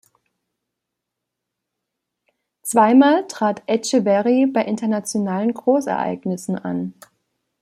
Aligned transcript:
Zweimal 2.63 3.27
trat 3.27 3.61
Etcheverry 3.67 4.47
bei 4.47 4.65
internationalen 4.65 5.53
Großereignissen 5.53 6.55
an. 6.57 6.95